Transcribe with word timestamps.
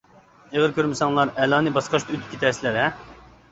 ئېغىر 0.55 0.73
كۆرمىسەڭلار، 0.77 1.33
ئەلانى 1.43 1.75
باسقاچ 1.77 2.09
ئۆتۈپ 2.09 2.27
كېتەرسىلەر-ھە! 2.35 2.91